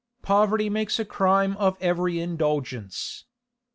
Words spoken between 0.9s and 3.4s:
a crime of every indulgence.